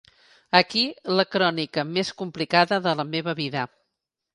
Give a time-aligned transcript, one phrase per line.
[0.59, 0.83] Aquí
[1.19, 3.73] la crònica més complicada de la meva vida.